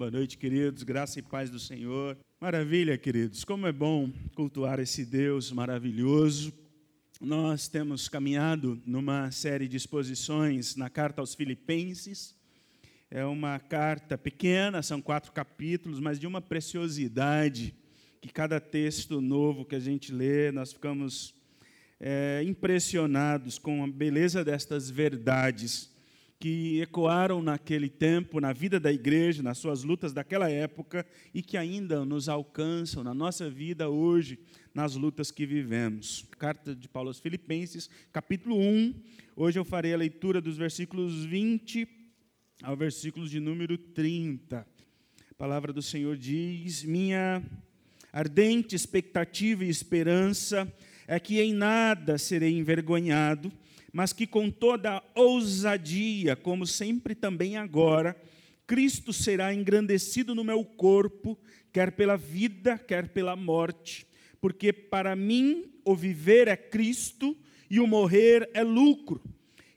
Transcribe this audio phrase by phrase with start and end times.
[0.00, 0.82] Boa noite, queridos.
[0.82, 2.16] Graça e paz do Senhor.
[2.40, 3.44] Maravilha, queridos.
[3.44, 6.54] Como é bom cultuar esse Deus maravilhoso.
[7.20, 12.34] Nós temos caminhado numa série de exposições na carta aos Filipenses.
[13.10, 17.74] É uma carta pequena, são quatro capítulos, mas de uma preciosidade
[18.22, 21.34] que cada texto novo que a gente lê, nós ficamos
[22.00, 25.89] é, impressionados com a beleza destas verdades
[26.40, 31.54] que ecoaram naquele tempo, na vida da igreja, nas suas lutas daquela época e que
[31.58, 34.38] ainda nos alcançam na nossa vida hoje,
[34.72, 36.26] nas lutas que vivemos.
[36.38, 38.94] Carta de Paulo aos Filipenses, capítulo 1.
[39.36, 41.86] Hoje eu farei a leitura dos versículos 20
[42.62, 44.66] ao versículo de número 30.
[45.30, 47.42] A palavra do Senhor diz: Minha
[48.10, 50.72] ardente expectativa e esperança
[51.06, 53.52] é que em nada serei envergonhado
[53.92, 58.16] mas que com toda ousadia, como sempre também agora,
[58.66, 61.38] Cristo será engrandecido no meu corpo,
[61.72, 64.06] quer pela vida, quer pela morte,
[64.40, 67.36] porque para mim o viver é Cristo
[67.68, 69.20] e o morrer é lucro.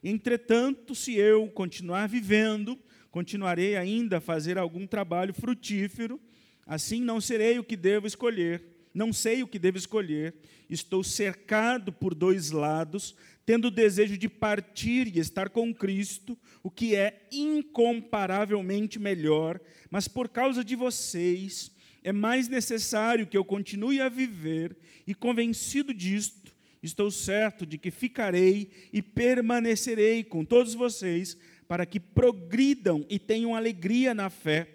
[0.02, 2.78] Entretanto, se eu continuar vivendo,
[3.10, 6.20] continuarei ainda a fazer algum trabalho frutífero,
[6.66, 10.34] assim não serei o que devo escolher, não sei o que devo escolher,
[10.68, 13.14] estou cercado por dois lados,
[13.46, 20.08] tendo o desejo de partir e estar com Cristo, o que é incomparavelmente melhor, mas
[20.08, 21.70] por causa de vocês,
[22.02, 27.90] é mais necessário que eu continue a viver, e convencido disto, estou certo de que
[27.90, 31.36] ficarei e permanecerei com todos vocês,
[31.68, 34.68] para que progridam e tenham alegria na fé.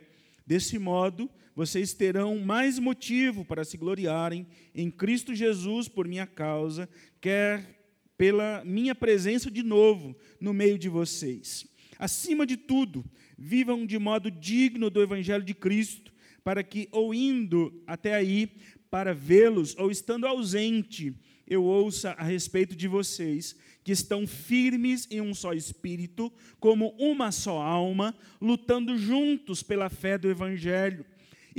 [0.46, 6.90] Desse modo, vocês terão mais motivo para se gloriarem em Cristo Jesus por minha causa,
[7.22, 7.79] quer
[8.20, 11.66] pela minha presença de novo no meio de vocês.
[11.98, 13.06] Acima de tudo,
[13.38, 16.12] vivam de modo digno do Evangelho de Cristo,
[16.44, 18.52] para que, ou indo até aí
[18.92, 21.16] para vê-los, ou estando ausente,
[21.48, 26.30] eu ouça a respeito de vocês, que estão firmes em um só espírito,
[26.60, 31.06] como uma só alma, lutando juntos pela fé do Evangelho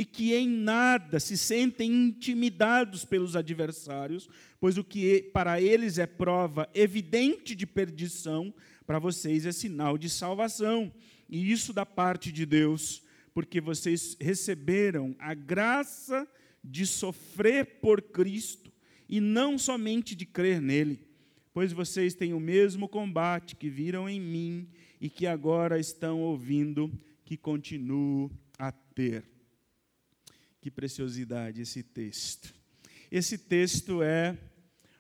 [0.01, 6.07] e que em nada se sentem intimidados pelos adversários, pois o que para eles é
[6.07, 8.51] prova evidente de perdição,
[8.87, 10.91] para vocês é sinal de salvação.
[11.29, 13.03] E isso da parte de Deus,
[13.35, 16.27] porque vocês receberam a graça
[16.65, 18.73] de sofrer por Cristo
[19.07, 21.07] e não somente de crer nele,
[21.53, 24.67] pois vocês têm o mesmo combate que viram em mim
[24.99, 26.91] e que agora estão ouvindo
[27.23, 29.40] que continuo a ter.
[30.61, 32.55] Que preciosidade esse texto.
[33.11, 34.37] Esse texto é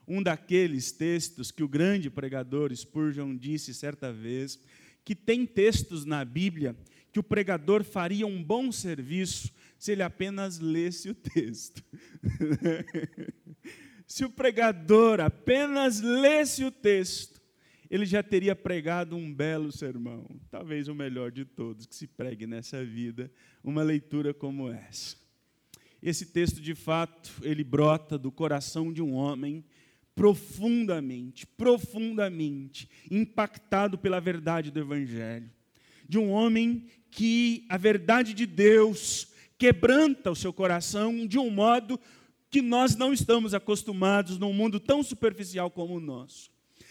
[0.06, 4.59] um daqueles textos que o grande pregador Spurgeon disse certa vez,
[5.04, 6.76] que tem textos na Bíblia
[7.12, 11.82] que o pregador faria um bom serviço se ele apenas lesse o texto.
[14.06, 17.41] se o pregador apenas lesse o texto,
[17.91, 22.47] ele já teria pregado um belo sermão, talvez o melhor de todos que se pregue
[22.47, 23.31] nessa vida,
[23.65, 25.19] uma leitura como essa.
[26.03, 29.65] Esse texto, de fato, ele brota do coração de um homem
[30.15, 35.50] profundamente, profundamente impactado pela verdade do Evangelho.
[36.09, 39.28] De um homem que a verdade de Deus
[39.59, 42.00] quebranta o seu coração de um modo
[42.50, 46.50] que nós não estamos acostumados num mundo tão superficial como o nosso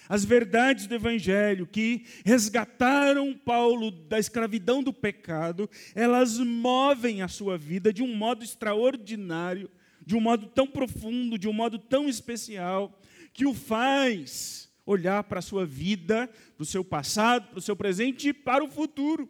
[0.10, 7.60] as verdades do Evangelho que resgataram Paulo da escravidão do pecado, elas movem a sua
[7.60, 9.70] vida de um modo extraordinário,
[10.04, 13.00] de um modo tão profundo, de um modo tão especial,
[13.32, 17.76] que o faz olhar para a sua vida, para o seu passado, para o seu
[17.76, 19.30] presente e para o futuro.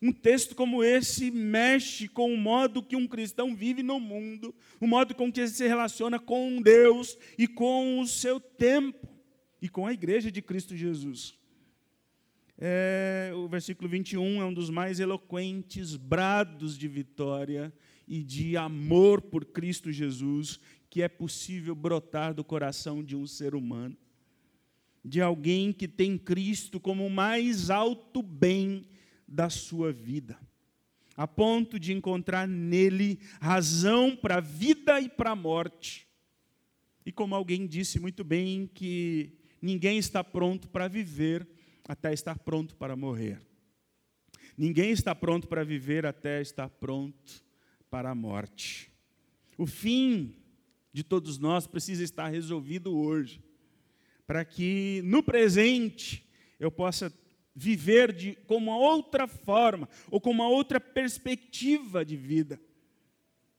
[0.00, 4.86] Um texto como esse mexe com o modo que um cristão vive no mundo, o
[4.86, 9.15] modo com que ele se relaciona com Deus e com o seu tempo
[9.60, 11.38] e com a igreja de Cristo Jesus.
[12.58, 17.72] É, o versículo 21 é um dos mais eloquentes brados de vitória
[18.08, 20.58] e de amor por Cristo Jesus
[20.88, 23.94] que é possível brotar do coração de um ser humano,
[25.04, 28.82] de alguém que tem Cristo como o mais alto bem
[29.28, 30.38] da sua vida,
[31.14, 36.08] a ponto de encontrar nele razão para a vida e para a morte.
[37.04, 41.46] E como alguém disse muito bem, que Ninguém está pronto para viver
[41.88, 43.40] até estar pronto para morrer.
[44.56, 47.44] Ninguém está pronto para viver até estar pronto
[47.90, 48.90] para a morte.
[49.58, 50.34] O fim
[50.92, 53.42] de todos nós precisa estar resolvido hoje,
[54.26, 56.26] para que no presente
[56.58, 57.12] eu possa
[57.54, 62.60] viver de, com uma outra forma, ou com uma outra perspectiva de vida.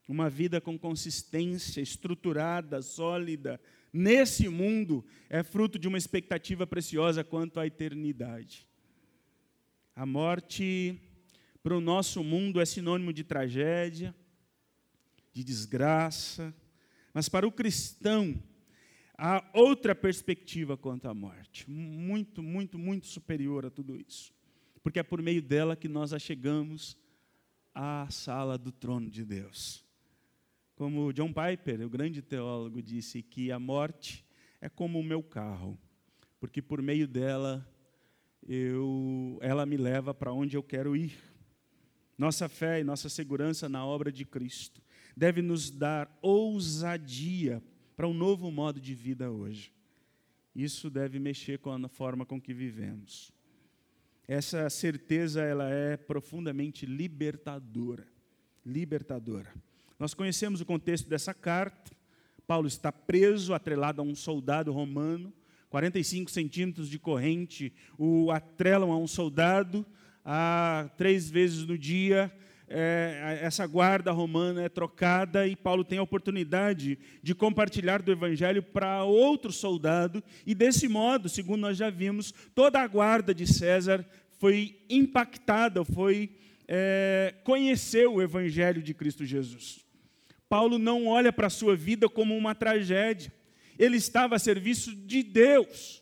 [0.07, 3.59] Uma vida com consistência, estruturada, sólida,
[3.97, 8.67] nesse mundo, é fruto de uma expectativa preciosa quanto à eternidade.
[9.95, 11.01] A morte,
[11.63, 14.15] para o nosso mundo, é sinônimo de tragédia,
[15.33, 16.53] de desgraça,
[17.13, 18.41] mas para o cristão,
[19.17, 24.31] há outra perspectiva quanto à morte, muito, muito, muito superior a tudo isso,
[24.83, 26.95] porque é por meio dela que nós achegamos
[27.73, 29.86] à sala do trono de Deus.
[30.77, 34.23] Como John Piper, o grande teólogo, disse que a morte
[34.61, 35.75] é como o meu carro,
[36.39, 37.67] porque por meio dela
[38.47, 41.17] eu, ela me leva para onde eu quero ir.
[42.15, 44.79] Nossa fé e nossa segurança na obra de Cristo
[45.15, 47.59] deve nos dar ousadia
[47.95, 49.73] para um novo modo de vida hoje.
[50.55, 53.31] Isso deve mexer com a forma com que vivemos.
[54.27, 58.07] Essa certeza ela é profundamente libertadora,
[58.63, 59.51] libertadora.
[59.99, 61.91] Nós conhecemos o contexto dessa carta.
[62.45, 65.33] Paulo está preso, atrelado a um soldado romano,
[65.69, 69.85] 45 centímetros de corrente o atrelam a um soldado,
[70.23, 72.31] a três vezes no dia
[72.69, 78.61] é, essa guarda romana é trocada e Paulo tem a oportunidade de compartilhar do evangelho
[78.61, 84.05] para outro soldado, e desse modo, segundo nós já vimos, toda a guarda de César
[84.37, 86.29] foi impactada, foi
[86.67, 89.86] é, conhecer o evangelho de Cristo Jesus.
[90.49, 93.31] Paulo não olha para a sua vida como uma tragédia,
[93.77, 96.01] ele estava a serviço de Deus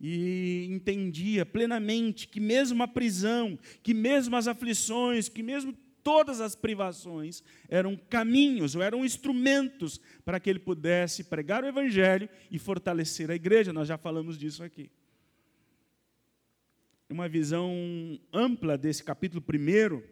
[0.00, 5.72] e entendia plenamente que mesmo a prisão, que mesmo as aflições, que mesmo
[6.02, 12.28] todas as privações eram caminhos ou eram instrumentos para que ele pudesse pregar o evangelho
[12.50, 13.72] e fortalecer a igreja.
[13.72, 14.90] Nós já falamos disso aqui.
[17.08, 20.02] Uma visão ampla desse capítulo primeiro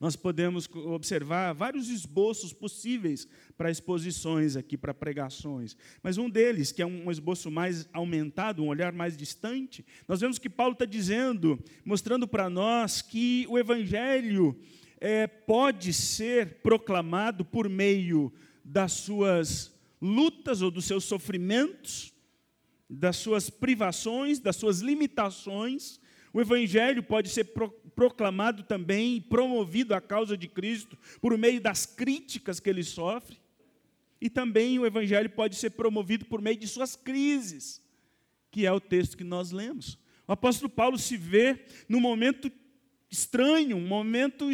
[0.00, 5.76] nós podemos observar vários esboços possíveis para exposições aqui, para pregações.
[6.02, 10.38] Mas um deles, que é um esboço mais aumentado, um olhar mais distante, nós vemos
[10.38, 14.58] que Paulo está dizendo, mostrando para nós que o Evangelho
[15.00, 18.32] é, pode ser proclamado por meio
[18.64, 22.12] das suas lutas ou dos seus sofrimentos,
[22.88, 26.00] das suas privações, das suas limitações.
[26.34, 31.86] O Evangelho pode ser proclamado proclamado também, promovido à causa de Cristo, por meio das
[31.86, 33.38] críticas que ele sofre.
[34.20, 37.82] E também o Evangelho pode ser promovido por meio de suas crises,
[38.50, 39.98] que é o texto que nós lemos.
[40.26, 42.50] O apóstolo Paulo se vê num momento
[43.10, 44.50] estranho, um momento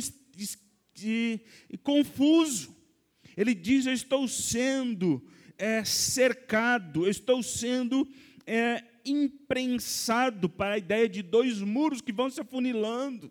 [0.94, 1.40] de,
[1.82, 2.76] confuso.
[3.36, 5.24] Ele diz: Eu estou sendo
[5.56, 8.08] é, cercado, eu estou sendo
[8.46, 13.30] é, imprensado para a ideia de dois muros que vão se afunilando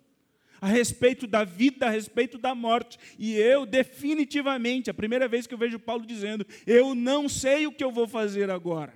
[0.61, 2.97] a respeito da vida, a respeito da morte.
[3.17, 7.71] E eu, definitivamente, a primeira vez que eu vejo Paulo dizendo: Eu não sei o
[7.71, 8.93] que eu vou fazer agora.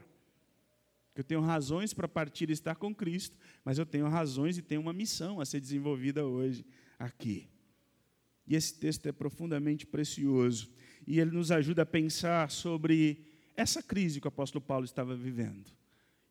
[1.16, 4.82] Eu tenho razões para partir e estar com Cristo, mas eu tenho razões e tenho
[4.82, 6.66] uma missão a ser desenvolvida hoje
[6.98, 7.48] aqui.
[8.48, 10.72] E esse texto é profundamente precioso.
[11.06, 13.26] E ele nos ajuda a pensar sobre
[13.56, 15.72] essa crise que o apóstolo Paulo estava vivendo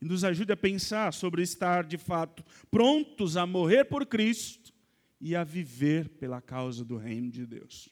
[0.02, 4.74] e nos ajude a pensar sobre estar, de fato, prontos a morrer por Cristo
[5.20, 7.88] e a viver pela causa do reino de Deus.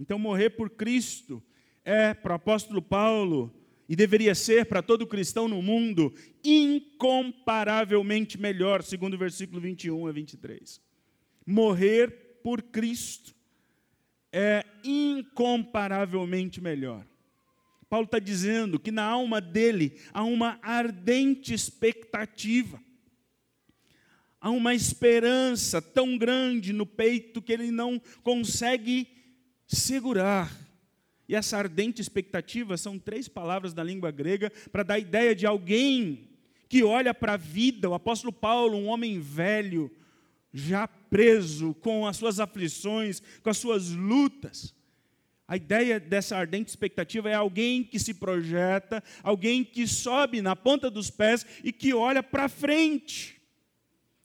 [0.00, 1.42] Então, morrer por Cristo
[1.84, 3.54] é, para o apóstolo Paulo,
[3.86, 10.12] e deveria ser para todo cristão no mundo, incomparavelmente melhor, segundo o versículo 21 a
[10.12, 10.80] 23.
[11.44, 13.34] Morrer por Cristo
[14.32, 17.06] é incomparavelmente melhor.
[17.88, 22.80] Paulo está dizendo que na alma dele há uma ardente expectativa,
[24.40, 29.08] há uma esperança tão grande no peito que ele não consegue
[29.66, 30.54] segurar.
[31.26, 35.46] E essa ardente expectativa são três palavras da língua grega para dar a ideia de
[35.46, 36.30] alguém
[36.68, 37.88] que olha para a vida.
[37.88, 39.90] O apóstolo Paulo, um homem velho,
[40.52, 44.74] já preso com as suas aflições, com as suas lutas
[45.48, 50.90] a ideia dessa ardente expectativa é alguém que se projeta, alguém que sobe na ponta
[50.90, 53.40] dos pés e que olha para frente,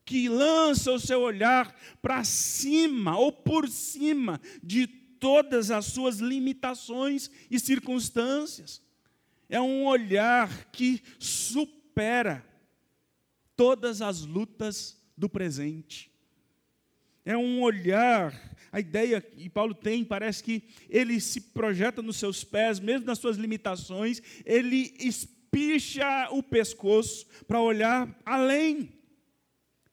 [0.04, 7.32] que lança o seu olhar para cima ou por cima de todas as suas limitações
[7.50, 8.82] e circunstâncias.
[9.48, 12.46] É um olhar que supera
[13.56, 16.12] todas as lutas do presente.
[17.24, 22.44] É um olhar a ideia que Paulo tem, parece que ele se projeta nos seus
[22.44, 28.92] pés, mesmo nas suas limitações, ele espicha o pescoço para olhar além.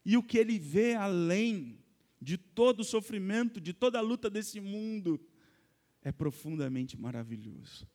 [0.03, 1.79] E o que ele vê além
[2.19, 5.21] de todo o sofrimento, de toda a luta desse mundo,
[6.03, 7.87] é profundamente maravilhoso.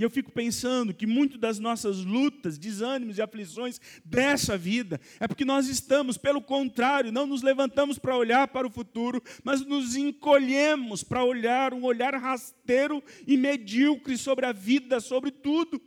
[0.00, 5.28] E eu fico pensando que muito das nossas lutas, desânimos e aflições dessa vida é
[5.28, 9.96] porque nós estamos, pelo contrário, não nos levantamos para olhar para o futuro, mas nos
[9.96, 15.78] encolhemos para olhar um olhar rasteiro e medíocre sobre a vida, sobre tudo.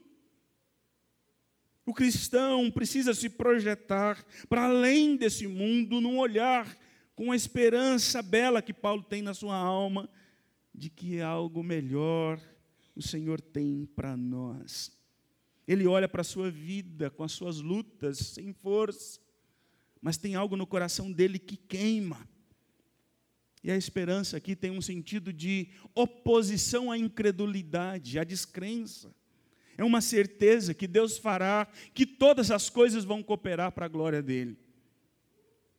[1.83, 6.67] O cristão precisa se projetar para além desse mundo, num olhar
[7.15, 10.07] com a esperança bela que Paulo tem na sua alma
[10.71, 12.39] de que algo melhor
[12.95, 14.91] o Senhor tem para nós.
[15.67, 19.19] Ele olha para a sua vida com as suas lutas, sem força,
[20.01, 22.27] mas tem algo no coração dele que queima.
[23.63, 29.15] E a esperança aqui tem um sentido de oposição à incredulidade, à descrença.
[29.77, 34.21] É uma certeza que Deus fará, que todas as coisas vão cooperar para a glória
[34.21, 34.57] dele.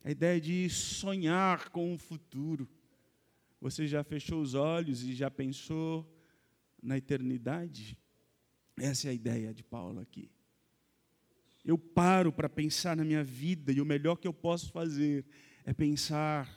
[0.02, 2.66] A ideia de sonhar com o futuro.
[3.61, 6.13] Você já fechou os olhos e já pensou
[6.85, 7.99] na eternidade?
[8.76, 10.31] Essa é a ideia de Paulo aqui.
[11.64, 15.25] Eu paro para pensar na minha vida e o melhor que eu posso fazer
[15.64, 16.49] é pensar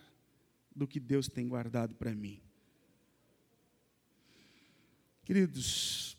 [0.76, 2.42] do que Deus tem guardado para mim.
[5.24, 6.18] Queridos,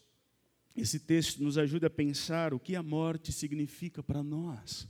[0.75, 4.89] esse texto nos ajuda a pensar o que a morte significa para nós.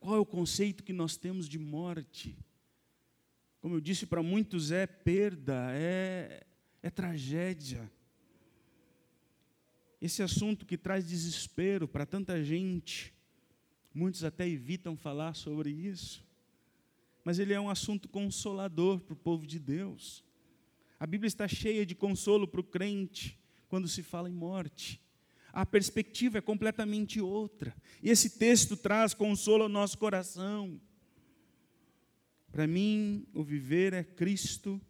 [0.00, 2.36] Qual é o conceito que nós temos de morte?
[3.60, 6.44] Como eu disse, para muitos é perda, é,
[6.82, 7.90] é tragédia.
[10.02, 13.14] Esse assunto que traz desespero para tanta gente,
[13.94, 16.26] muitos até evitam falar sobre isso,
[17.24, 20.24] mas ele é um assunto consolador para o povo de Deus.
[20.98, 25.00] A Bíblia está cheia de consolo para o crente quando se fala em morte.
[25.52, 27.72] A perspectiva é completamente outra.
[28.02, 30.80] E esse texto traz consolo ao nosso coração.
[32.50, 34.80] Para mim, o viver é Cristo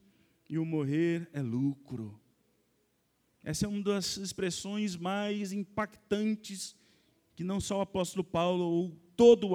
[0.49, 2.19] e o morrer é lucro.
[3.45, 6.77] Essa é uma das expressões mais impactantes
[7.35, 9.49] que não só o apóstolo Paulo ou todo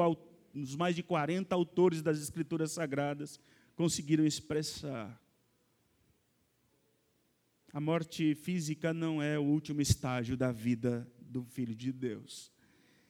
[0.54, 3.40] os mais de 40 autores das escrituras sagradas
[3.76, 5.22] conseguiram expressar.
[7.72, 12.52] A morte física não é o último estágio da vida do filho de Deus.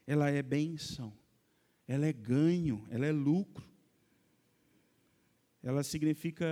[0.05, 1.13] Ela é benção,
[1.87, 3.76] ela é ganho, ela é lucro
[5.67, 6.45] ela significa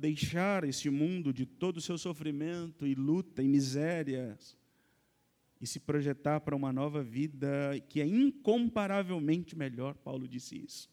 [0.00, 4.56] deixar esse mundo de todo o seu sofrimento e luta e misérias
[5.60, 7.46] e se projetar para uma nova vida
[7.86, 9.94] que é incomparavelmente melhor.
[9.96, 10.88] Paulo disse isso.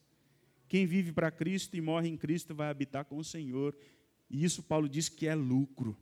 [0.68, 3.74] Quem vive para Cristo e morre em Cristo vai habitar com o Senhor.
[4.30, 5.96] E isso Paulo diz que é lucro.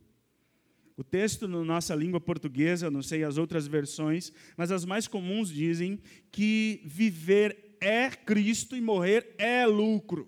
[0.97, 5.49] O texto na nossa língua portuguesa, não sei as outras versões, mas as mais comuns
[5.49, 5.99] dizem
[6.31, 10.27] que viver é Cristo e morrer é lucro.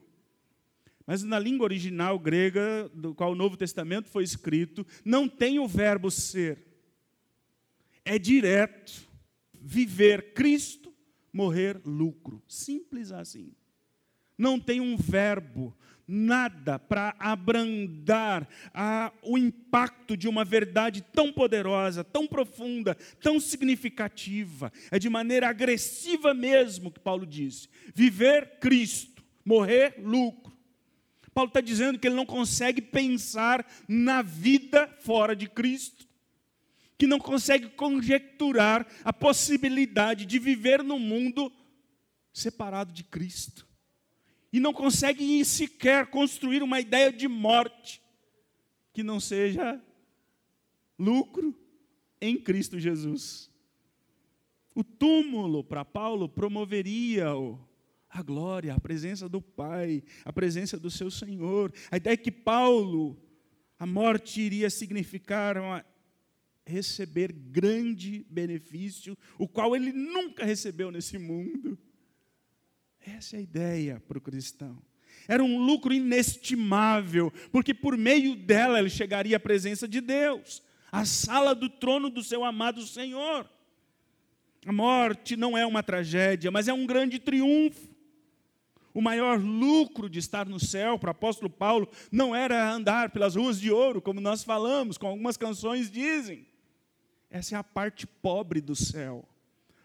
[1.05, 5.67] Mas na língua original grega, do qual o Novo Testamento foi escrito, não tem o
[5.67, 6.60] verbo ser.
[8.05, 9.12] É direto.
[9.53, 10.93] Viver Cristo,
[11.31, 12.41] morrer lucro.
[12.48, 13.53] Simples assim.
[14.38, 15.75] Não tem um verbo,
[16.07, 24.72] nada para abrandar a, o impacto de uma verdade tão poderosa, tão profunda, tão significativa.
[24.91, 30.53] É de maneira agressiva mesmo que Paulo disse: viver Cristo, morrer lucro.
[31.33, 36.07] Paulo está dizendo que ele não consegue pensar na vida fora de Cristo,
[36.97, 41.51] que não consegue conjecturar a possibilidade de viver no mundo
[42.31, 43.67] separado de Cristo,
[44.51, 48.01] e não consegue sequer construir uma ideia de morte
[48.93, 49.81] que não seja
[50.97, 51.57] lucro
[52.21, 53.51] em Cristo Jesus.
[54.75, 57.59] O túmulo para Paulo promoveria-o
[58.13, 61.74] a glória, a presença do Pai, a presença do seu Senhor.
[61.89, 63.20] A ideia é que Paulo,
[63.79, 65.84] a morte iria significar uma,
[66.65, 71.77] receber grande benefício, o qual ele nunca recebeu nesse mundo.
[73.01, 74.82] Essa é a ideia para o cristão.
[75.27, 81.03] Era um lucro inestimável, porque por meio dela ele chegaria à presença de Deus, à
[81.03, 83.50] sala do trono do seu amado Senhor.
[84.65, 87.92] A morte não é uma tragédia, mas é um grande triunfo.
[88.93, 93.35] O maior lucro de estar no céu para o apóstolo Paulo não era andar pelas
[93.35, 96.45] ruas de ouro, como nós falamos, como algumas canções dizem.
[97.29, 99.27] Essa é a parte pobre do céu.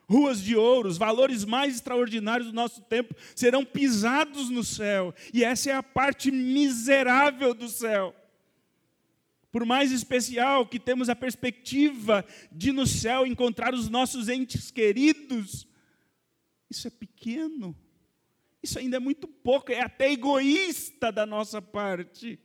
[0.07, 5.43] Ruas de ouro, os valores mais extraordinários do nosso tempo serão pisados no céu, e
[5.43, 8.15] essa é a parte miserável do céu.
[9.51, 15.67] Por mais especial que temos a perspectiva de no céu encontrar os nossos entes queridos,
[16.71, 17.75] isso é pequeno
[18.63, 22.39] Isso ainda é muito pouco, é até egoísta da nossa parte.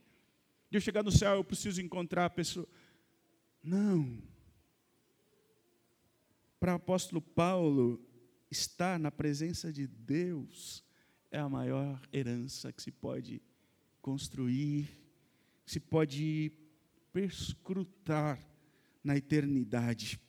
[0.70, 2.68] De eu chegar no céu, eu preciso encontrar a pessoa.
[3.64, 4.22] Não.
[6.60, 8.02] Para o apóstolo Paulo,
[8.50, 10.84] estar na presença de Deus
[11.32, 13.42] é a maior herança que se pode
[14.02, 14.88] construir,
[15.66, 16.52] que se pode
[17.12, 18.40] perscrutar
[19.04, 20.20] na eternidade.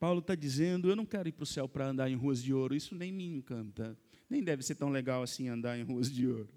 [0.00, 2.52] Paulo está dizendo: eu não quero ir para o céu para andar em ruas de
[2.52, 3.96] ouro, isso nem me encanta.
[4.28, 6.48] Nem deve ser tão legal assim andar em ruas de ouro.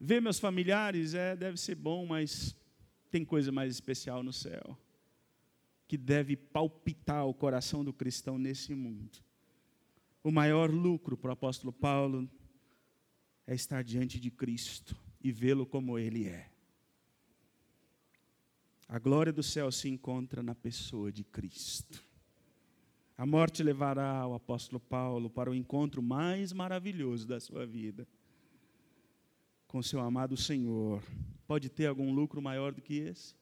[0.00, 2.56] Ver meus familiares é, deve ser bom, mas
[3.10, 4.76] tem coisa mais especial no céu
[5.86, 9.18] que deve palpitar o coração do cristão nesse mundo.
[10.24, 12.30] O maior lucro para o apóstolo Paulo
[13.46, 16.51] é estar diante de Cristo e vê-lo como ele é.
[18.92, 22.04] A glória do céu se encontra na pessoa de Cristo.
[23.16, 28.06] A morte levará o apóstolo Paulo para o encontro mais maravilhoso da sua vida
[29.66, 31.02] com seu amado Senhor.
[31.46, 33.34] Pode ter algum lucro maior do que esse?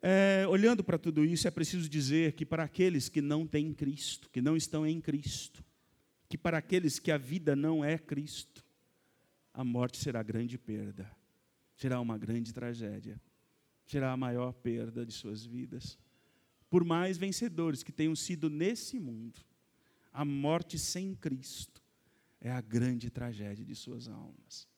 [0.00, 4.30] É, olhando para tudo isso, é preciso dizer que para aqueles que não têm Cristo,
[4.30, 5.62] que não estão em Cristo,
[6.30, 8.64] que para aqueles que a vida não é Cristo,
[9.52, 11.14] a morte será grande perda,
[11.76, 13.20] será uma grande tragédia,
[13.84, 15.98] será a maior perda de suas vidas.
[16.70, 19.40] Por mais vencedores que tenham sido nesse mundo,
[20.12, 21.82] a morte sem Cristo
[22.40, 24.68] é a grande tragédia de suas almas.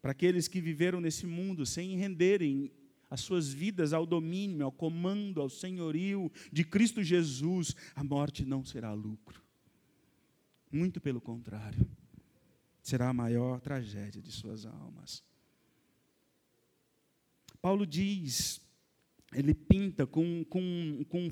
[0.00, 2.70] Para aqueles que viveram nesse mundo sem renderem
[3.10, 8.64] as suas vidas ao domínio, ao comando, ao senhorio de Cristo Jesus, a morte não
[8.64, 9.42] será lucro.
[10.70, 11.88] Muito pelo contrário,
[12.88, 15.22] será a maior tragédia de suas almas.
[17.60, 18.60] Paulo diz,
[19.32, 21.28] ele pinta com, com, com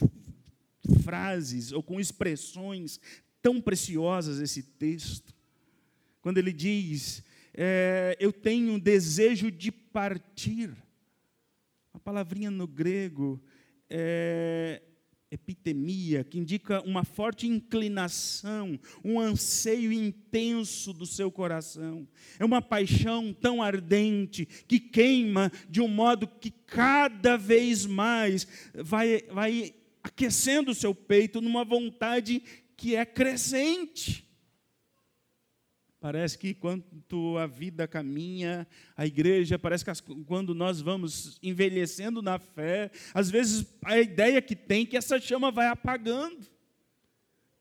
[1.03, 3.01] frases ou com expressões
[3.41, 5.35] tão preciosas esse texto,
[6.21, 7.23] quando ele diz:
[7.55, 10.77] é, Eu tenho um desejo de partir
[11.97, 13.43] a palavrinha no grego
[13.89, 14.83] é
[15.31, 22.07] epitemia, que indica uma forte inclinação, um anseio intenso do seu coração.
[22.39, 29.23] É uma paixão tão ardente que queima de um modo que cada vez mais vai,
[29.31, 32.43] vai aquecendo o seu peito numa vontade
[32.77, 34.26] que é crescente.
[35.99, 42.21] Parece que quanto a vida caminha, a igreja, parece que as, quando nós vamos envelhecendo
[42.21, 46.47] na fé, às vezes a ideia que tem é que essa chama vai apagando.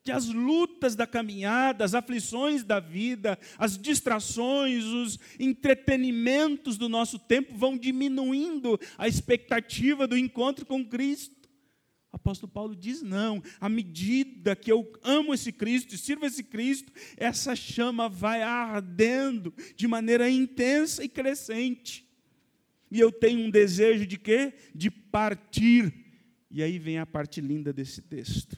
[0.03, 7.17] Que as lutas da caminhada, as aflições da vida, as distrações, os entretenimentos do nosso
[7.17, 11.44] tempo vão diminuindo a expectativa do encontro com Cristo.
[12.15, 16.91] Apóstolo Paulo diz: não, à medida que eu amo esse Cristo e sirvo esse Cristo,
[17.17, 22.09] essa chama vai ardendo de maneira intensa e crescente.
[22.89, 24.53] E eu tenho um desejo de quê?
[24.73, 25.93] De partir.
[26.49, 28.57] E aí vem a parte linda desse texto.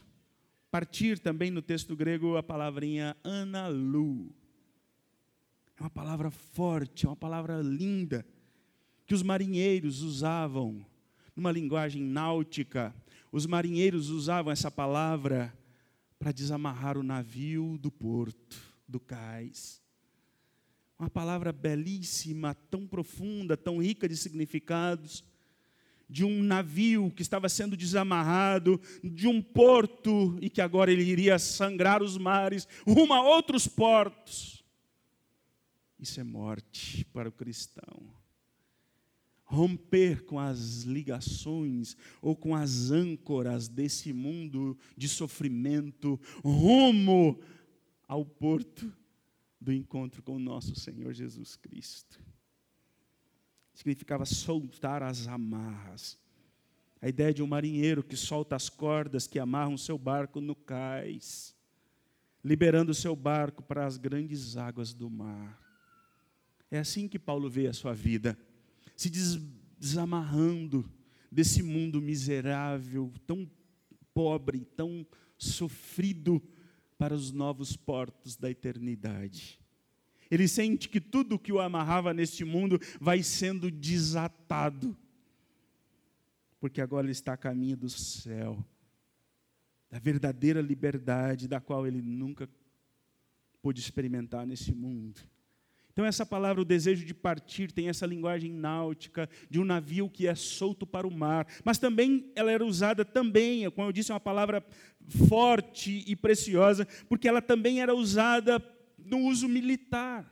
[0.69, 4.35] Partir também no texto grego a palavrinha analu.
[5.79, 8.23] É uma palavra forte, é uma palavra linda
[9.07, 10.85] que os marinheiros usavam
[11.35, 12.93] numa linguagem náutica
[13.37, 15.55] os marinheiros usavam essa palavra
[16.17, 19.79] para desamarrar o navio do porto, do cais.
[20.97, 25.23] Uma palavra belíssima, tão profunda, tão rica de significados,
[26.09, 31.37] de um navio que estava sendo desamarrado, de um porto e que agora ele iria
[31.37, 34.65] sangrar os mares, rumo a outros portos.
[35.99, 38.16] Isso é morte para o cristão
[39.47, 47.39] romper com as ligações ou com as âncoras desse mundo de sofrimento, rumo
[48.05, 48.91] ao porto
[49.59, 52.21] do encontro com o nosso Senhor Jesus Cristo.
[53.73, 56.19] Significava soltar as amarras.
[57.01, 61.55] A ideia de um marinheiro que solta as cordas que amarram seu barco no cais,
[62.43, 65.61] liberando seu barco para as grandes águas do mar.
[66.69, 68.37] É assim que Paulo vê a sua vida
[68.97, 69.11] se
[69.79, 70.91] desamarrando
[71.31, 73.49] desse mundo miserável, tão
[74.11, 75.05] pobre, tão
[75.37, 76.41] sofrido
[76.97, 79.61] para os novos portos da eternidade.
[80.31, 84.97] Ele sente que tudo que o amarrava neste mundo vai sendo desatado,
[86.59, 88.65] porque agora ele está a caminho do céu,
[89.91, 92.49] da verdadeira liberdade da qual ele nunca
[93.61, 95.21] pôde experimentar nesse mundo.
[95.97, 100.27] Então, essa palavra, o desejo de partir, tem essa linguagem náutica de um navio que
[100.27, 101.47] é solto para o mar.
[101.65, 104.63] Mas também ela era usada também, como eu disse, é uma palavra
[105.27, 108.63] forte e preciosa, porque ela também era usada
[108.95, 110.31] no uso militar.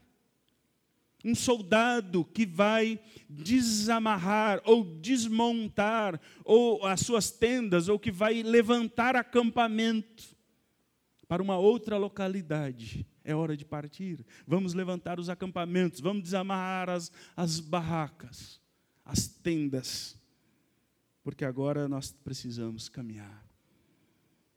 [1.24, 9.16] Um soldado que vai desamarrar ou desmontar ou as suas tendas ou que vai levantar
[9.16, 10.26] acampamento
[11.28, 13.04] para uma outra localidade.
[13.26, 14.24] É hora de partir.
[14.46, 18.62] Vamos levantar os acampamentos, vamos desamarrar as, as barracas,
[19.04, 20.16] as tendas,
[21.24, 23.44] porque agora nós precisamos caminhar.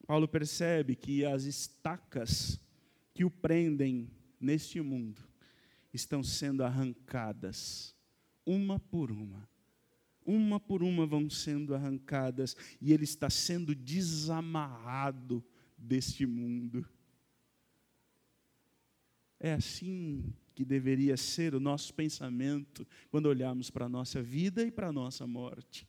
[0.07, 2.61] Paulo percebe que as estacas
[3.15, 5.23] que o prendem neste mundo
[5.93, 7.95] estão sendo arrancadas,
[8.45, 9.49] uma por uma.
[10.25, 15.43] Uma por uma vão sendo arrancadas, e ele está sendo desamarrado
[15.77, 16.87] deste mundo.
[19.41, 20.25] É assim
[20.55, 24.93] que deveria ser o nosso pensamento quando olharmos para a nossa vida e para a
[24.93, 25.87] nossa morte.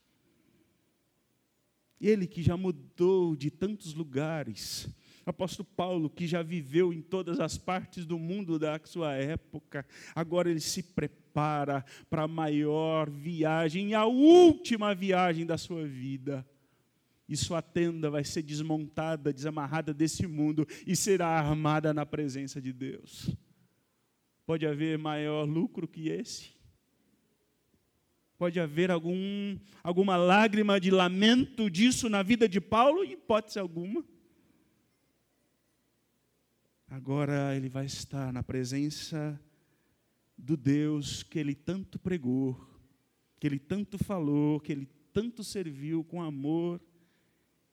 [2.00, 4.88] Ele que já mudou de tantos lugares,
[5.26, 9.86] apóstolo Paulo, que já viveu em todas as partes do mundo da sua época,
[10.16, 16.48] agora ele se prepara para a maior viagem, a última viagem da sua vida
[17.30, 22.74] e sua tenda vai ser desmontada, desamarrada desse mundo e será armada na presença de
[22.74, 23.30] Deus.
[24.48, 26.58] Pode haver maior lucro que esse?
[28.36, 33.04] Pode haver algum, alguma lágrima de lamento disso na vida de Paulo?
[33.04, 34.04] Hipótese alguma.
[36.88, 39.40] Agora ele vai estar na presença
[40.36, 42.60] do Deus que ele tanto pregou,
[43.40, 46.82] que ele tanto falou, que ele tanto serviu com amor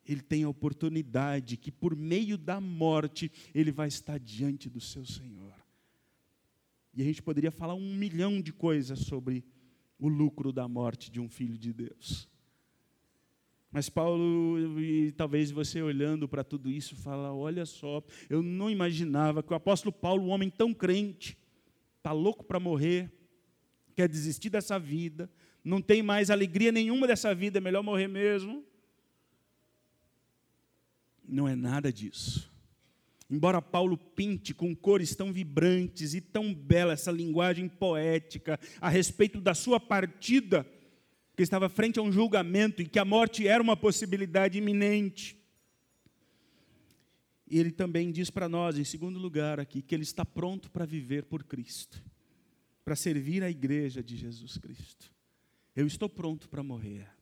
[0.07, 5.05] ele tem a oportunidade que, por meio da morte, ele vai estar diante do seu
[5.05, 5.55] Senhor.
[6.95, 9.45] E a gente poderia falar um milhão de coisas sobre
[9.99, 12.29] o lucro da morte de um filho de Deus.
[13.71, 19.43] Mas Paulo, e talvez você olhando para tudo isso, fala: olha só, eu não imaginava
[19.43, 21.37] que o apóstolo Paulo, um homem tão crente,
[21.99, 23.13] está louco para morrer,
[23.95, 25.31] quer desistir dessa vida,
[25.63, 28.65] não tem mais alegria nenhuma dessa vida, é melhor morrer mesmo.
[31.29, 32.51] Não é nada disso.
[33.29, 39.41] Embora Paulo pinte com cores tão vibrantes e tão bela essa linguagem poética a respeito
[39.41, 40.65] da sua partida,
[41.37, 45.37] que estava frente a um julgamento e que a morte era uma possibilidade iminente.
[47.49, 50.87] E ele também diz para nós, em segundo lugar aqui, que ele está pronto para
[50.87, 52.03] viver por Cristo,
[52.85, 55.13] para servir a igreja de Jesus Cristo.
[55.75, 57.16] Eu estou pronto para morrer.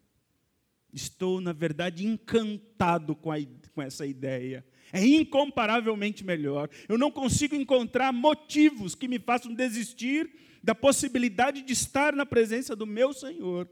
[0.95, 3.37] Estou, na verdade, encantado com, a,
[3.73, 4.65] com essa ideia.
[4.93, 6.71] É incomparavelmente melhor.
[6.89, 10.31] Eu não consigo encontrar motivos que me façam desistir
[10.63, 13.69] da possibilidade de estar na presença do meu Senhor.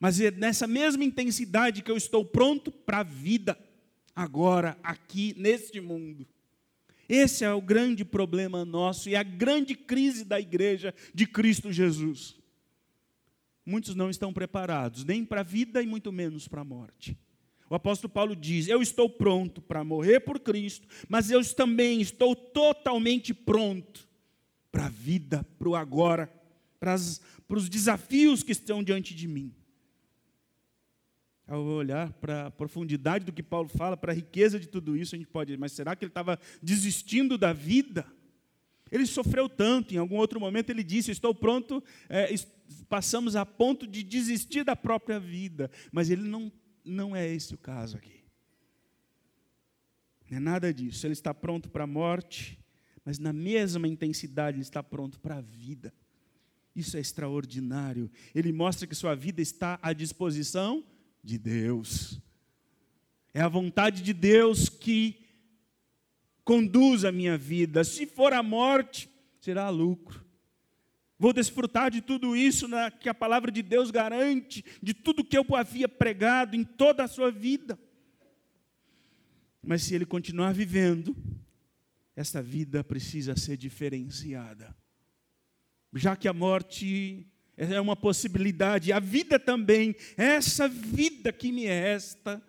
[0.00, 3.56] Mas é nessa mesma intensidade que eu estou pronto para a vida,
[4.16, 6.26] agora, aqui, neste mundo.
[7.08, 12.37] Esse é o grande problema nosso e a grande crise da igreja de Cristo Jesus
[13.68, 17.16] muitos não estão preparados, nem para a vida e muito menos para a morte.
[17.70, 22.34] O apóstolo Paulo diz: Eu estou pronto para morrer por Cristo, mas eu também estou
[22.34, 24.08] totalmente pronto
[24.72, 26.32] para a vida, para o agora,
[26.80, 29.54] para, as, para os desafios que estão diante de mim.
[31.46, 35.14] Ao olhar para a profundidade do que Paulo fala, para a riqueza de tudo isso,
[35.14, 38.06] a gente pode, mas será que ele estava desistindo da vida?
[38.90, 42.32] Ele sofreu tanto, em algum outro momento ele disse: Estou pronto, é,
[42.88, 45.70] passamos a ponto de desistir da própria vida.
[45.92, 46.50] Mas ele não,
[46.84, 48.24] não é esse o caso aqui.
[50.30, 51.06] Não é nada disso.
[51.06, 52.58] Ele está pronto para a morte,
[53.04, 55.92] mas na mesma intensidade ele está pronto para a vida.
[56.74, 58.10] Isso é extraordinário.
[58.34, 60.84] Ele mostra que sua vida está à disposição
[61.24, 62.20] de Deus.
[63.34, 65.26] É a vontade de Deus que
[66.44, 67.84] conduz a minha vida.
[67.84, 69.08] Se for a morte,
[69.40, 70.27] será lucro.
[71.18, 75.36] Vou desfrutar de tudo isso na, que a palavra de Deus garante, de tudo que
[75.36, 77.78] eu havia pregado em toda a sua vida.
[79.60, 81.16] Mas se ele continuar vivendo,
[82.14, 84.74] essa vida precisa ser diferenciada.
[85.92, 87.26] Já que a morte
[87.56, 92.40] é uma possibilidade, a vida também, essa vida que me resta,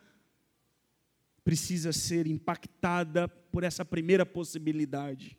[1.44, 5.36] precisa ser impactada por essa primeira possibilidade.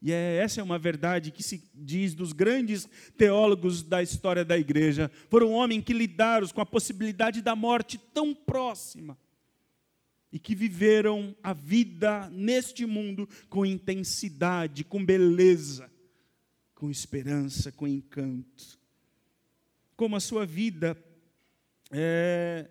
[0.00, 4.58] E é, essa é uma verdade que se diz dos grandes teólogos da história da
[4.58, 5.10] igreja.
[5.28, 9.18] Foram homens que lidaram com a possibilidade da morte tão próxima
[10.30, 15.90] e que viveram a vida neste mundo com intensidade, com beleza,
[16.74, 18.78] com esperança, com encanto.
[19.96, 20.94] Como a sua vida
[21.90, 22.68] é,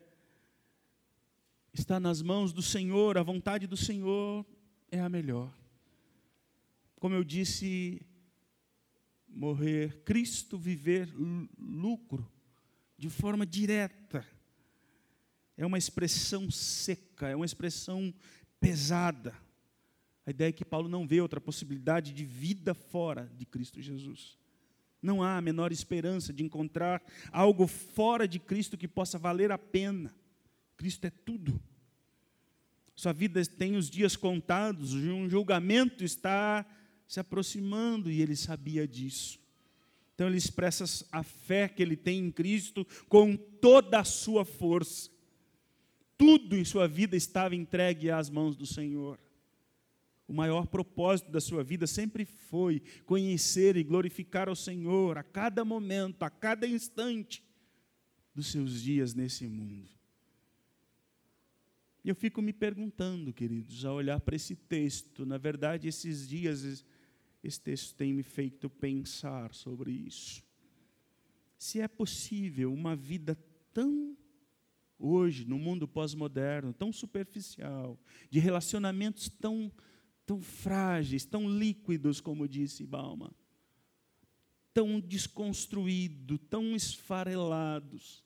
[1.73, 4.45] está nas mãos do Senhor, a vontade do Senhor
[4.91, 5.51] é a melhor.
[6.99, 8.01] Como eu disse,
[9.27, 11.10] morrer Cristo, viver
[11.58, 12.29] lucro,
[12.97, 14.25] de forma direta.
[15.58, 18.13] É uma expressão seca, é uma expressão
[18.60, 19.36] pesada.
[20.25, 24.38] A ideia é que Paulo não vê outra possibilidade de vida fora de Cristo Jesus.
[25.01, 29.58] Não há a menor esperança de encontrar algo fora de Cristo que possa valer a
[29.58, 30.15] pena.
[30.75, 31.62] Cristo é tudo.
[32.95, 36.65] Sua vida tem os dias contados, um julgamento está
[37.08, 39.39] se aproximando e ele sabia disso.
[40.13, 45.10] Então ele expressa a fé que ele tem em Cristo com toda a sua força.
[46.18, 49.20] Tudo em sua vida estava entregue às mãos do Senhor.
[50.28, 55.63] O maior propósito da sua vida sempre foi conhecer e glorificar ao Senhor a cada
[55.63, 57.44] momento, a cada instante
[58.34, 59.89] dos seus dias nesse mundo.
[62.04, 66.86] E eu fico me perguntando, queridos, ao olhar para esse texto, na verdade, esses dias,
[67.45, 70.43] esse texto tem me feito pensar sobre isso.
[71.58, 73.38] Se é possível uma vida
[73.71, 74.17] tão,
[74.97, 79.71] hoje, no mundo pós-moderno, tão superficial, de relacionamentos tão,
[80.25, 83.31] tão frágeis, tão líquidos, como disse Balma,
[84.73, 88.23] tão desconstruídos, tão esfarelados,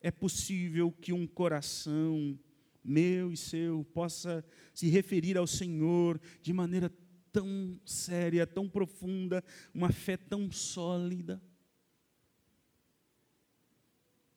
[0.00, 2.38] é possível que um coração
[2.86, 6.88] meu e seu, possa se referir ao Senhor de maneira
[7.36, 9.44] tão séria, tão profunda,
[9.74, 11.38] uma fé tão sólida.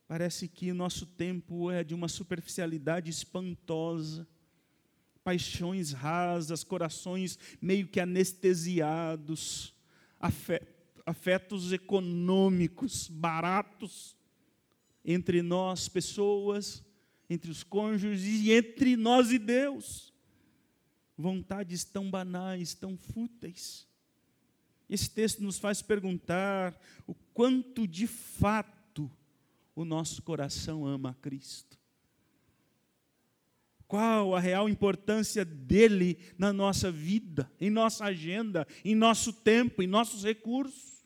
[0.05, 4.27] Parece que nosso tempo é de uma superficialidade espantosa,
[5.23, 9.73] paixões rasas, corações meio que anestesiados,
[11.05, 14.17] afetos econômicos baratos
[15.05, 16.83] entre nós, pessoas
[17.29, 20.13] entre os cônjuges e entre nós e Deus.
[21.21, 23.85] Vontades tão banais, tão fúteis.
[24.89, 29.11] Esse texto nos faz perguntar o quanto de fato
[29.75, 31.77] o nosso coração ama a Cristo.
[33.85, 39.87] Qual a real importância dele na nossa vida, em nossa agenda, em nosso tempo, em
[39.87, 41.05] nossos recursos?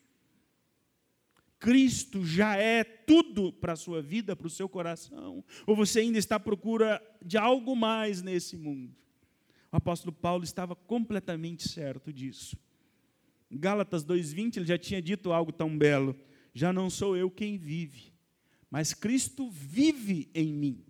[1.58, 5.44] Cristo já é tudo para a sua vida, para o seu coração?
[5.66, 9.03] Ou você ainda está à procura de algo mais nesse mundo?
[9.74, 12.56] O apóstolo Paulo estava completamente certo disso.
[13.50, 16.16] Em Gálatas 2,20 ele já tinha dito algo tão belo:
[16.54, 18.12] Já não sou eu quem vive,
[18.70, 20.84] mas Cristo vive em mim.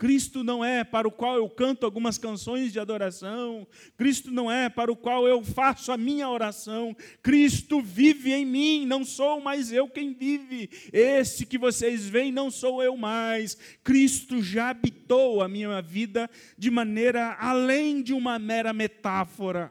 [0.00, 4.66] Cristo não é para o qual eu canto algumas canções de adoração, Cristo não é
[4.70, 9.70] para o qual eu faço a minha oração, Cristo vive em mim, não sou mais
[9.70, 15.48] eu quem vive, esse que vocês veem não sou eu mais, Cristo já habitou a
[15.50, 19.70] minha vida de maneira além de uma mera metáfora.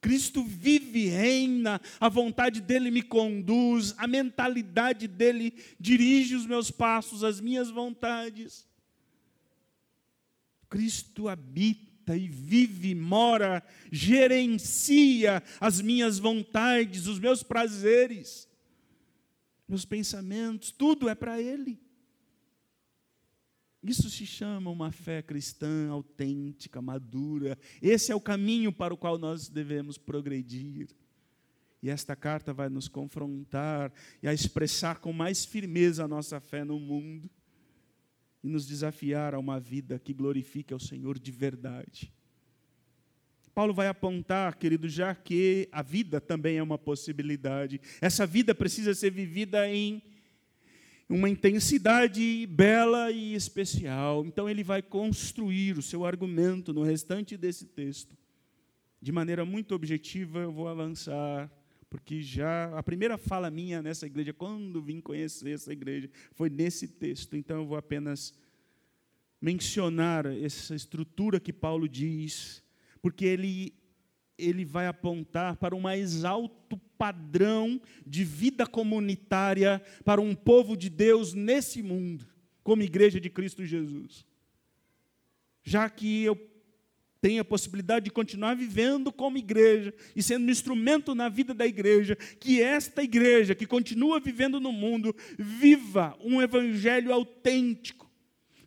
[0.00, 7.22] Cristo vive, reina, a vontade dele me conduz, a mentalidade dele dirige os meus passos,
[7.22, 8.71] as minhas vontades.
[10.72, 18.48] Cristo habita e vive, mora, gerencia as minhas vontades, os meus prazeres,
[19.68, 21.78] meus pensamentos, tudo é para Ele.
[23.82, 27.58] Isso se chama uma fé cristã autêntica, madura.
[27.82, 30.88] Esse é o caminho para o qual nós devemos progredir.
[31.82, 36.64] E esta carta vai nos confrontar e a expressar com mais firmeza a nossa fé
[36.64, 37.28] no mundo
[38.42, 42.12] e nos desafiar a uma vida que glorifique ao Senhor de verdade.
[43.54, 47.80] Paulo vai apontar, querido, já que a vida também é uma possibilidade.
[48.00, 50.02] Essa vida precisa ser vivida em
[51.08, 54.24] uma intensidade bela e especial.
[54.24, 58.16] Então ele vai construir o seu argumento no restante desse texto.
[59.00, 61.50] De maneira muito objetiva, eu vou avançar,
[61.92, 66.88] porque já a primeira fala minha nessa igreja, quando vim conhecer essa igreja, foi nesse
[66.88, 67.36] texto.
[67.36, 68.32] Então eu vou apenas
[69.38, 72.64] mencionar essa estrutura que Paulo diz,
[73.02, 73.74] porque ele,
[74.38, 80.88] ele vai apontar para o mais alto padrão de vida comunitária para um povo de
[80.88, 82.26] Deus nesse mundo,
[82.62, 84.24] como igreja de Cristo Jesus.
[85.62, 86.36] Já que eu
[87.22, 91.64] tenho a possibilidade de continuar vivendo como igreja e sendo um instrumento na vida da
[91.64, 98.10] igreja, que esta igreja que continua vivendo no mundo viva um evangelho autêntico,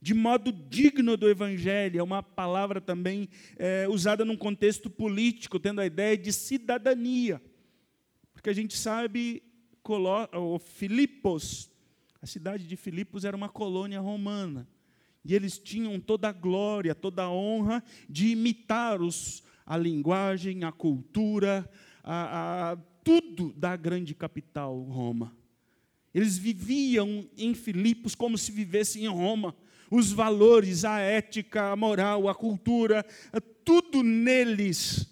[0.01, 1.99] de modo digno do Evangelho.
[1.99, 7.41] É uma palavra também é, usada num contexto político, tendo a ideia de cidadania.
[8.31, 9.43] Porque Porque a gente sabe,
[10.59, 11.69] Filipos,
[12.21, 14.65] a cidade de Filipos era uma colônia romana.
[15.25, 20.71] E eles tinham toda a glória, toda a honra de imitar os, a linguagem, a
[20.71, 21.67] cultura,
[22.03, 25.35] a, a, tudo da grande capital, Roma.
[26.13, 29.55] Eles viviam em Filipos como se vivessem em Roma.
[29.89, 33.03] Os valores, a ética, a moral, a cultura,
[33.63, 35.09] tudo neles.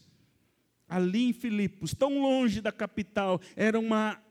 [0.88, 4.22] Ali em Filipos, tão longe da capital, era uma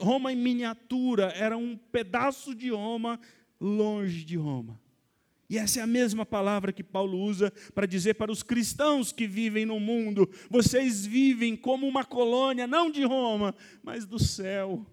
[0.00, 3.18] Roma em miniatura, era um pedaço de Roma
[3.60, 4.80] longe de Roma.
[5.48, 9.26] E essa é a mesma palavra que Paulo usa para dizer para os cristãos que
[9.26, 14.84] vivem no mundo: vocês vivem como uma colônia, não de Roma, mas do céu.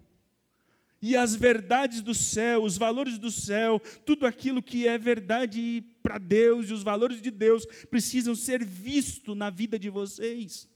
[1.02, 6.16] E as verdades do céu, os valores do céu, tudo aquilo que é verdade para
[6.16, 10.66] Deus e os valores de Deus precisam ser vistos na vida de vocês.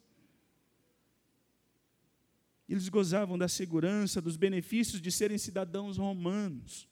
[2.69, 6.90] Eles gozavam da segurança, dos benefícios de serem cidadãos romanos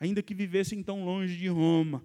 [0.00, 2.02] ainda que vivessem tão longe de Roma.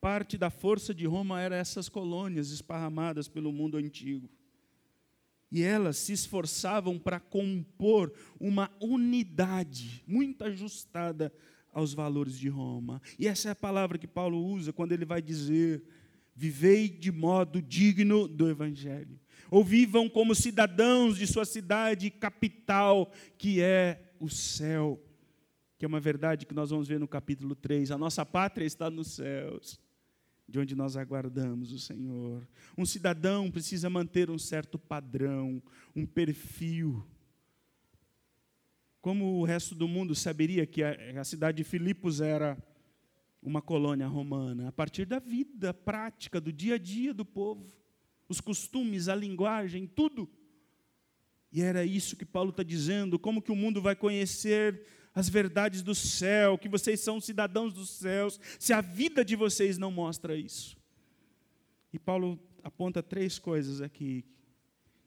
[0.00, 4.28] Parte da força de Roma era essas colônias esparramadas pelo mundo antigo.
[5.50, 11.32] E elas se esforçavam para compor uma unidade muito ajustada
[11.72, 13.00] aos valores de Roma.
[13.18, 15.84] E essa é a palavra que Paulo usa quando ele vai dizer:
[16.34, 19.20] vivei de modo digno do Evangelho.
[19.50, 24.98] Ou vivam como cidadãos de sua cidade capital, que é o céu
[25.82, 27.90] que é uma verdade que nós vamos ver no capítulo 3.
[27.90, 29.80] A nossa pátria está nos céus,
[30.48, 32.46] de onde nós aguardamos o Senhor.
[32.78, 35.60] Um cidadão precisa manter um certo padrão,
[35.92, 37.04] um perfil.
[39.00, 42.56] Como o resto do mundo saberia que a, cidade de Filipos era
[43.42, 44.68] uma colônia romana?
[44.68, 47.74] A partir da vida prática, do dia a dia do povo,
[48.28, 50.30] os costumes, a linguagem, tudo.
[51.50, 54.80] E era isso que Paulo está dizendo: como que o mundo vai conhecer
[55.14, 59.76] as verdades do céu, que vocês são cidadãos dos céus, se a vida de vocês
[59.76, 60.76] não mostra isso.
[61.92, 64.24] E Paulo aponta três coisas aqui,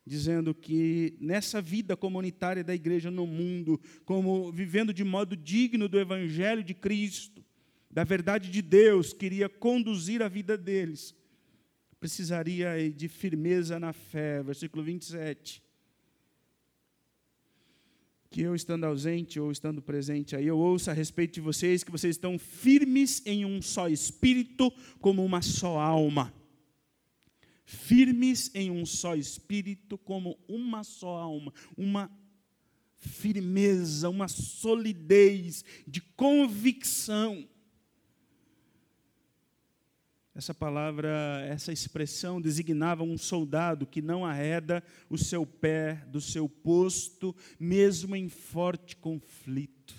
[0.06, 6.00] dizendo que nessa vida comunitária da igreja no mundo, como vivendo de modo digno do
[6.00, 7.44] evangelho de Cristo,
[7.90, 11.16] da verdade de Deus, queria conduzir a vida deles,
[12.00, 15.65] precisaria de firmeza na fé, versículo 27
[18.36, 21.92] que eu estando ausente ou estando presente aí, eu ouço a respeito de vocês que
[21.92, 26.34] vocês estão firmes em um só espírito, como uma só alma.
[27.64, 31.54] Firmes em um só espírito, como uma só alma.
[31.78, 32.12] Uma
[32.98, 37.48] firmeza, uma solidez de convicção
[40.36, 46.50] essa palavra, essa expressão designava um soldado que não arreda o seu pé do seu
[46.50, 49.96] posto, mesmo em forte conflito.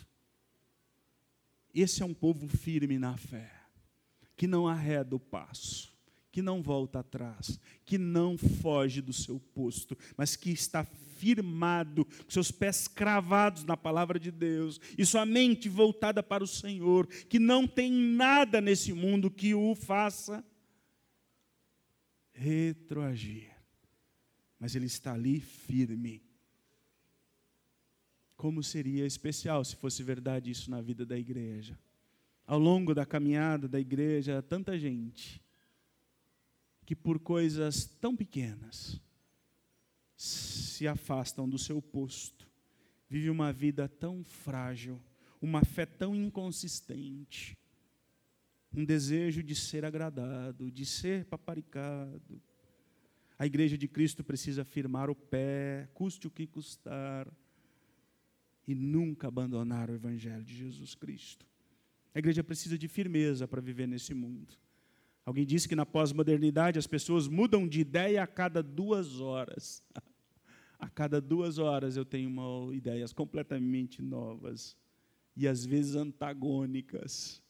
[1.74, 3.50] Esse é um povo firme na fé,
[4.36, 5.90] que não arreda o passo,
[6.30, 10.84] que não volta atrás, que não foge do seu posto, mas que está
[11.16, 16.46] firmado, com seus pés cravados na palavra de Deus, e sua mente voltada para o
[16.46, 20.44] Senhor, que não tem nada nesse mundo que o faça
[22.32, 23.50] retroagir.
[24.58, 26.22] Mas ele está ali firme.
[28.36, 31.78] Como seria especial se fosse verdade isso na vida da igreja?
[32.46, 35.42] Ao longo da caminhada da igreja, tanta gente
[36.84, 39.00] que por coisas tão pequenas
[40.16, 42.48] se afastam do seu posto,
[43.08, 45.00] vive uma vida tão frágil,
[45.40, 47.56] uma fé tão inconsistente,
[48.74, 52.40] um desejo de ser agradado, de ser paparicado.
[53.38, 57.30] A igreja de Cristo precisa firmar o pé, custe o que custar,
[58.66, 61.46] e nunca abandonar o Evangelho de Jesus Cristo.
[62.14, 64.54] A igreja precisa de firmeza para viver nesse mundo.
[65.26, 69.82] Alguém disse que na pós-modernidade as pessoas mudam de ideia a cada duas horas.
[70.78, 74.76] A cada duas horas eu tenho uma, ideias completamente novas
[75.34, 77.42] e às vezes antagônicas.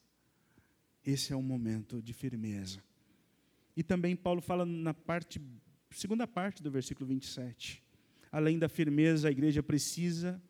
[1.03, 2.81] Esse é um momento de firmeza.
[3.75, 5.41] E também Paulo fala na parte,
[5.91, 7.83] segunda parte do versículo 27.
[8.31, 10.41] Além da firmeza, a igreja precisa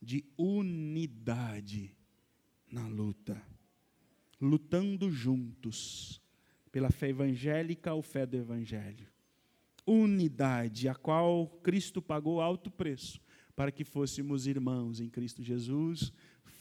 [0.00, 1.96] de unidade
[2.70, 3.42] na luta.
[4.38, 6.20] Lutando juntos
[6.70, 9.06] pela fé evangélica ou fé do evangelho.
[9.86, 13.20] Unidade, a qual Cristo pagou alto preço
[13.56, 16.12] para que fôssemos irmãos em Cristo Jesus,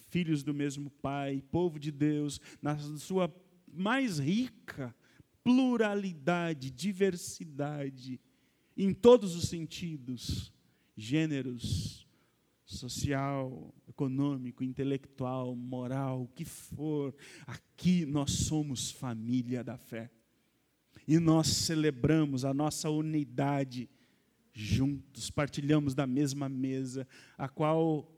[0.09, 3.33] filhos do mesmo Pai, povo de Deus, na sua
[3.67, 4.95] mais rica
[5.43, 8.19] pluralidade, diversidade,
[8.77, 10.53] em todos os sentidos,
[10.95, 12.05] gêneros,
[12.69, 17.15] social, econômico, intelectual, moral, o que for,
[17.47, 20.11] aqui nós somos família da fé.
[21.07, 23.89] E nós celebramos a nossa unidade
[24.53, 27.07] juntos, partilhamos da mesma mesa,
[27.37, 28.15] a qual,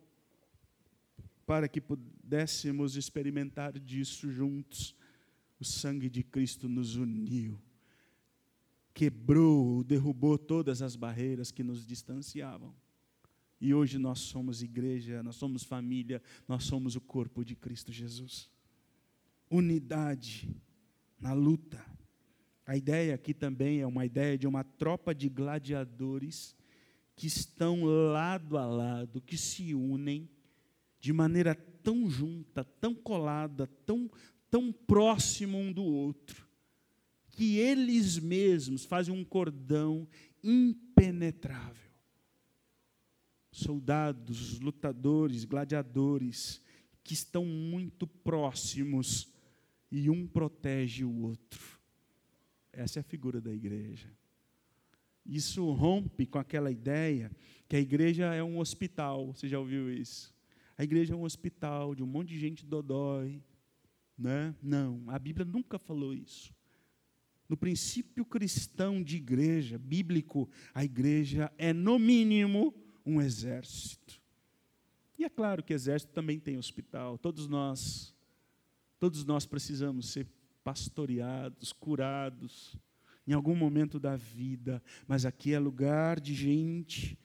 [1.45, 4.93] para que pudéssemos experimentar disso juntos,
[5.59, 7.57] o sangue de Cristo nos uniu,
[8.93, 12.80] quebrou, derrubou todas as barreiras que nos distanciavam.
[13.61, 18.49] E hoje nós somos igreja, nós somos família, nós somos o corpo de Cristo Jesus.
[19.51, 20.49] Unidade
[21.19, 21.79] na luta.
[22.65, 26.55] A ideia aqui também é uma ideia de uma tropa de gladiadores
[27.15, 30.27] que estão lado a lado, que se unem
[30.99, 34.09] de maneira tão junta, tão colada, tão,
[34.49, 36.47] tão próximo um do outro,
[37.29, 40.07] que eles mesmos fazem um cordão
[40.43, 41.80] impenetrável
[43.51, 46.61] soldados, lutadores, gladiadores,
[47.03, 49.31] que estão muito próximos
[49.91, 51.79] e um protege o outro.
[52.71, 54.09] Essa é a figura da igreja.
[55.25, 57.31] Isso rompe com aquela ideia
[57.67, 59.33] que a igreja é um hospital.
[59.33, 60.33] Você já ouviu isso?
[60.77, 63.43] A igreja é um hospital de um monte de gente dodói.
[64.17, 64.55] Né?
[64.61, 66.53] Não, a Bíblia nunca falou isso.
[67.47, 72.73] No princípio cristão de igreja, bíblico, a igreja é, no mínimo,
[73.05, 74.21] um exército.
[75.17, 77.17] E é claro que exército também tem hospital.
[77.17, 78.15] Todos nós,
[78.99, 80.27] todos nós precisamos ser
[80.63, 82.75] pastoreados, curados
[83.27, 87.17] em algum momento da vida, mas aqui é lugar de gente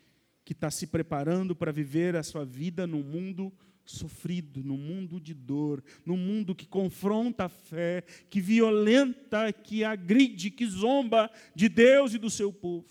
[0.44, 3.52] que está se preparando para viver a sua vida num mundo
[3.84, 10.50] sofrido, num mundo de dor, num mundo que confronta a fé, que violenta, que agride,
[10.50, 12.86] que zomba de Deus e do seu povo.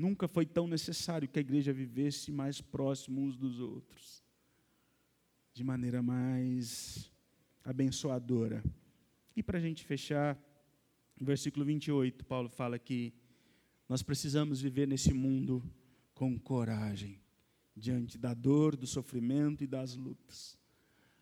[0.00, 4.24] Nunca foi tão necessário que a igreja vivesse mais próximo uns dos outros,
[5.52, 7.12] de maneira mais
[7.62, 8.64] abençoadora.
[9.36, 10.38] E para a gente fechar,
[11.20, 13.12] no versículo 28, Paulo fala que
[13.90, 15.62] nós precisamos viver nesse mundo
[16.14, 17.20] com coragem,
[17.76, 20.58] diante da dor, do sofrimento e das lutas.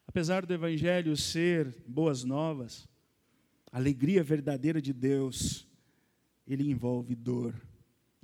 [0.07, 2.89] Apesar do Evangelho ser boas novas,
[3.73, 5.67] a alegria verdadeira de Deus,
[6.47, 7.68] ele envolve dor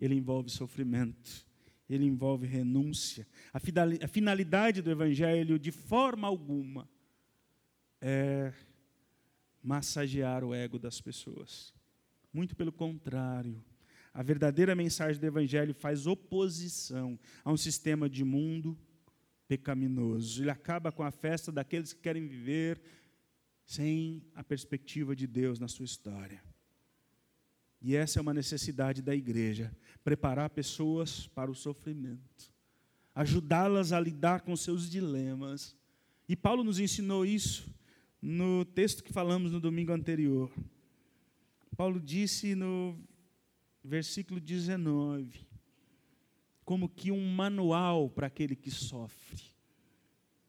[0.05, 1.46] ele envolve sofrimento,
[1.88, 3.26] ele envolve renúncia.
[3.52, 6.88] A finalidade do Evangelho, de forma alguma,
[8.00, 8.52] é
[9.62, 11.72] massagear o ego das pessoas.
[12.32, 13.64] Muito pelo contrário.
[14.12, 18.78] A verdadeira mensagem do Evangelho faz oposição a um sistema de mundo
[19.48, 20.42] pecaminoso.
[20.42, 22.80] Ele acaba com a festa daqueles que querem viver
[23.64, 26.42] sem a perspectiva de Deus na sua história.
[27.87, 29.70] E essa é uma necessidade da igreja:
[30.03, 32.51] preparar pessoas para o sofrimento,
[33.14, 35.76] ajudá-las a lidar com seus dilemas.
[36.26, 37.68] E Paulo nos ensinou isso
[38.22, 40.51] no texto que falamos no domingo anterior.
[41.76, 42.99] Paulo disse no
[43.85, 45.47] versículo 19,
[46.64, 49.43] como que um manual para aquele que sofre,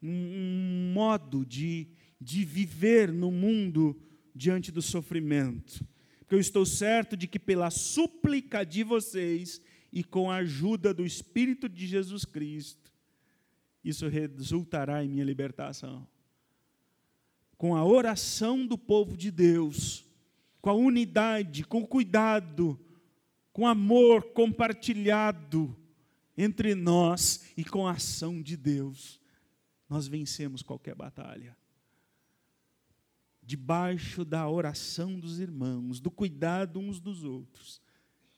[0.02, 1.90] um modo de,
[2.22, 4.00] de viver no mundo
[4.34, 5.86] diante do sofrimento
[6.26, 9.61] porque eu estou certo de que pela súplica de vocês
[9.93, 12.91] e com a ajuda do Espírito de Jesus Cristo,
[13.84, 16.07] isso resultará em minha libertação.
[17.59, 20.03] Com a oração do povo de Deus,
[20.61, 22.80] com a unidade, com o cuidado,
[23.53, 25.78] com amor compartilhado
[26.36, 29.21] entre nós e com a ação de Deus,
[29.88, 31.55] nós vencemos qualquer batalha
[33.46, 37.80] debaixo da oração dos irmãos, do cuidado uns dos outros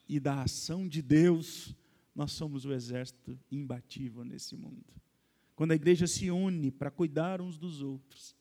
[0.07, 1.73] e da ação de Deus,
[2.13, 4.93] nós somos o exército imbatível nesse mundo.
[5.55, 8.35] Quando a igreja se une para cuidar uns dos outros,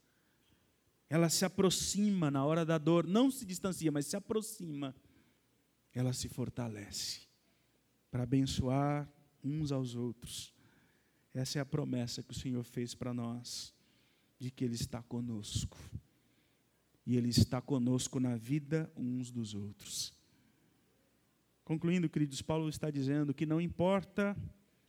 [1.08, 4.94] ela se aproxima na hora da dor, não se distancia, mas se aproxima,
[5.94, 7.20] ela se fortalece
[8.10, 9.08] para abençoar
[9.42, 10.52] uns aos outros.
[11.32, 13.72] Essa é a promessa que o Senhor fez para nós,
[14.38, 15.78] de que Ele está conosco
[17.06, 20.12] e Ele está conosco na vida uns dos outros.
[21.64, 24.36] Concluindo, queridos, Paulo está dizendo que não importa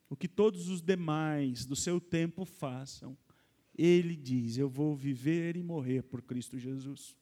[0.09, 3.17] o que todos os demais do seu tempo façam,
[3.77, 7.15] ele diz: Eu vou viver e morrer por Cristo Jesus.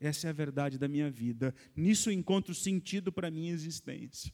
[0.00, 1.54] Essa é a verdade da minha vida.
[1.76, 4.32] Nisso encontro sentido para a minha existência.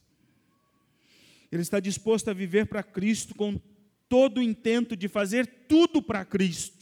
[1.50, 3.60] Ele está disposto a viver para Cristo com
[4.08, 6.77] todo o intento de fazer tudo para Cristo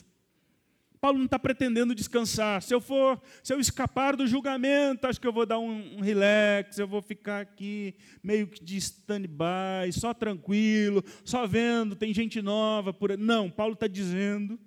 [1.06, 2.60] Paulo não está pretendendo descansar.
[2.60, 6.00] Se eu for, se eu escapar do julgamento, acho que eu vou dar um, um
[6.00, 12.42] relax, eu vou ficar aqui meio que de stand-by, só tranquilo, só vendo, tem gente
[12.42, 13.16] nova por.
[13.16, 14.58] Não, Paulo está dizendo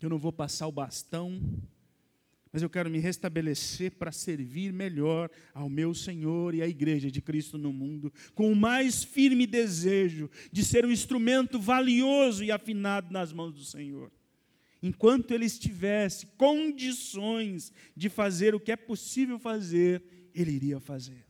[0.00, 1.40] que eu não vou passar o bastão
[2.52, 7.22] mas eu quero me restabelecer para servir melhor ao meu Senhor e à igreja de
[7.22, 13.12] Cristo no mundo, com o mais firme desejo de ser um instrumento valioso e afinado
[13.12, 14.10] nas mãos do Senhor.
[14.82, 20.02] Enquanto ele estivesse condições de fazer o que é possível fazer,
[20.34, 21.26] ele iria fazer.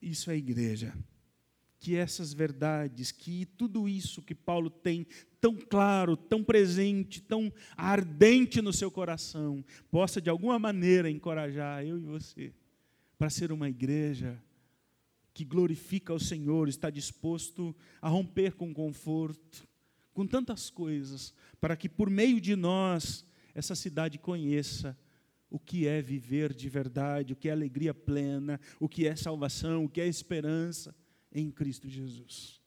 [0.00, 0.94] Isso é igreja
[1.78, 5.06] que essas verdades, que tudo isso que Paulo tem
[5.40, 11.96] tão claro, tão presente, tão ardente no seu coração, possa de alguma maneira encorajar eu
[11.96, 12.52] e você
[13.16, 14.36] para ser uma igreja
[15.32, 19.68] que glorifica o Senhor, está disposto a romper com conforto,
[20.16, 23.22] com tantas coisas, para que por meio de nós
[23.54, 24.98] essa cidade conheça
[25.50, 29.84] o que é viver de verdade, o que é alegria plena, o que é salvação,
[29.84, 30.96] o que é esperança
[31.30, 32.62] em Cristo Jesus.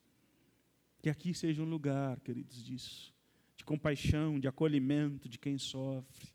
[1.02, 3.12] Que aqui seja um lugar, queridos, disso,
[3.58, 6.30] de compaixão, de acolhimento de quem sofre,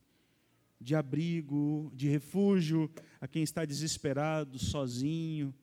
[0.81, 2.91] de abrigo, de refúgio
[3.21, 5.55] a quem está desesperado, sozinho,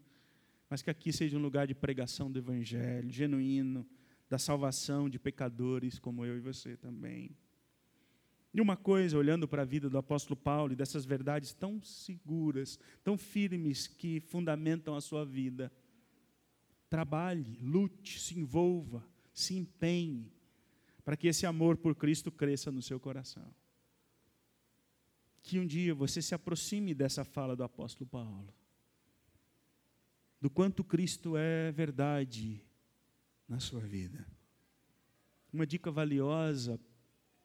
[0.69, 3.85] mas que aqui seja um lugar de pregação do Evangelho genuíno,
[4.31, 7.35] da salvação de pecadores como eu e você também.
[8.53, 12.79] E uma coisa, olhando para a vida do apóstolo Paulo e dessas verdades tão seguras,
[13.03, 15.69] tão firmes que fundamentam a sua vida,
[16.89, 20.29] Trabalhe, lute, se envolva, se empenhe,
[21.05, 23.53] para que esse amor por Cristo cresça no seu coração.
[25.41, 28.53] Que um dia você se aproxime dessa fala do apóstolo Paulo,
[30.41, 32.61] do quanto Cristo é verdade
[33.51, 34.25] na sua vida.
[35.51, 36.79] Uma dica valiosa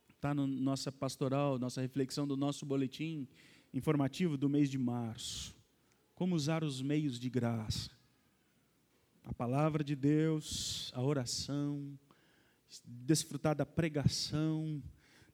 [0.09, 3.27] está na no nossa pastoral, nossa reflexão do nosso boletim
[3.75, 5.53] informativo do mês de março.
[6.15, 7.91] Como usar os meios de graça
[9.25, 11.99] a palavra de Deus, a oração,
[12.85, 14.81] desfrutar da pregação,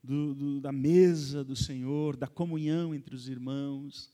[0.03, 4.11] do, do, da mesa do Senhor, da comunhão entre os irmãos,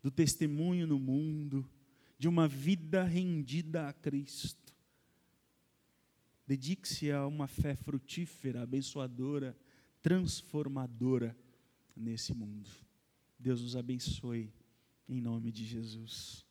[0.00, 1.68] do testemunho no mundo,
[2.16, 4.67] de uma vida rendida a Cristo.
[6.48, 9.54] Dedique-se a uma fé frutífera, abençoadora,
[10.00, 11.36] transformadora
[11.94, 12.70] nesse mundo.
[13.38, 14.50] Deus nos abençoe,
[15.06, 16.46] em nome de Jesus.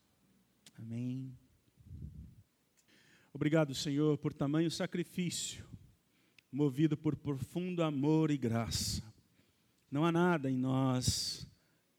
[0.78, 1.36] Amém.
[3.34, 5.66] Obrigado, Senhor, por tamanho sacrifício,
[6.52, 9.02] movido por profundo amor e graça.
[9.90, 11.48] Não há nada em nós,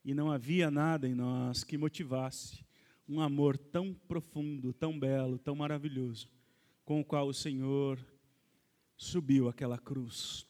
[0.04, 2.64] e não havia nada em nós que motivasse
[3.08, 6.28] um amor tão profundo, tão belo, tão maravilhoso,
[6.88, 8.02] com o qual o Senhor
[8.96, 10.46] subiu aquela cruz.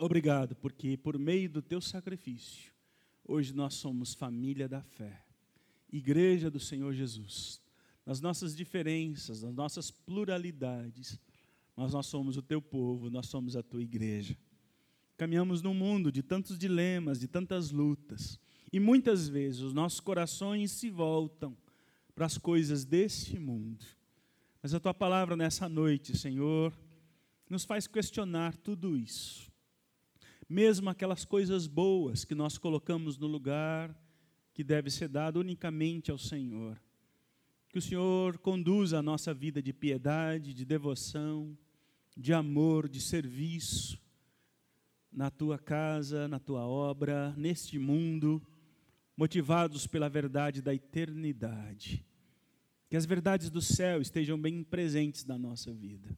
[0.00, 2.72] Obrigado, porque por meio do teu sacrifício,
[3.24, 5.24] hoje nós somos família da fé,
[5.88, 7.62] igreja do Senhor Jesus
[8.04, 11.20] nas nossas diferenças, nas nossas pluralidades,
[11.76, 14.36] mas nós somos o teu povo, nós somos a tua igreja.
[15.16, 18.40] Caminhamos num mundo de tantos dilemas, de tantas lutas,
[18.72, 21.56] e muitas vezes os nossos corações se voltam
[22.12, 23.99] para as coisas desse mundo.
[24.62, 26.72] Mas a tua palavra nessa noite, Senhor,
[27.48, 29.50] nos faz questionar tudo isso.
[30.48, 33.96] Mesmo aquelas coisas boas que nós colocamos no lugar
[34.52, 36.78] que deve ser dado unicamente ao Senhor.
[37.70, 41.56] Que o Senhor conduza a nossa vida de piedade, de devoção,
[42.16, 43.98] de amor, de serviço,
[45.10, 48.42] na tua casa, na tua obra, neste mundo,
[49.16, 52.04] motivados pela verdade da eternidade.
[52.90, 56.08] Que as verdades do céu estejam bem presentes na nossa vida.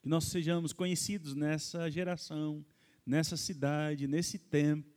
[0.00, 2.64] Que nós sejamos conhecidos nessa geração,
[3.04, 4.88] nessa cidade, nesse tempo,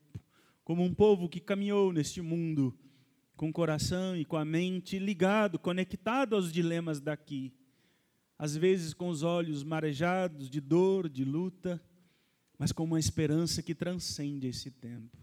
[0.64, 2.78] como um povo que caminhou neste mundo
[3.36, 7.52] com o coração e com a mente ligado, conectado aos dilemas daqui.
[8.38, 11.82] Às vezes com os olhos marejados de dor, de luta,
[12.56, 15.18] mas com uma esperança que transcende esse tempo.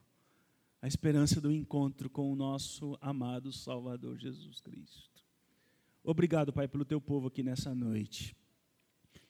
[0.83, 5.16] A esperança do encontro com o nosso amado Salvador Jesus Cristo.
[6.09, 8.35] Obrigado, Pai, pelo teu povo aqui nessa noite.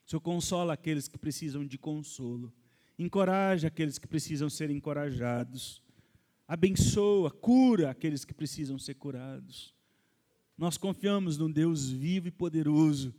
[0.04, 2.52] O Senhor consola aqueles que precisam de consolo.
[2.98, 5.82] Encoraja aqueles que precisam ser encorajados
[6.46, 9.74] abençoa, cura aqueles que precisam ser curados.
[10.56, 13.14] Nós confiamos num Deus vivo e poderoso,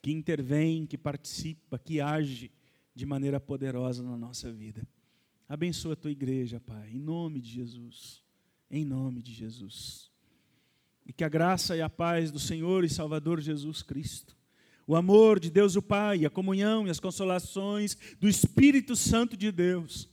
[0.00, 2.50] que intervém, que participa, que age
[2.94, 4.86] de maneira poderosa na nossa vida.
[5.48, 8.22] Abençoa a tua igreja, Pai, em nome de Jesus.
[8.70, 10.10] Em nome de Jesus.
[11.08, 14.36] E que a graça e a paz do Senhor e Salvador Jesus Cristo,
[14.86, 19.50] o amor de Deus o Pai, a comunhão e as consolações do Espírito Santo de
[19.50, 20.08] Deus.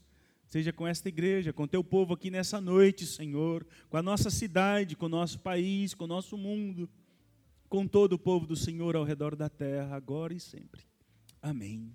[0.46, 4.96] Seja com esta igreja, com teu povo aqui nessa noite, Senhor, com a nossa cidade,
[4.96, 6.88] com o nosso país, com o nosso mundo,
[7.68, 10.82] com todo o povo do Senhor ao redor da terra, agora e sempre.
[11.42, 11.92] Amém.